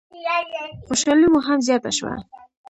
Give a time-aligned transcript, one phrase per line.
[0.87, 2.13] خوشحالي مو هم زیاته شوه.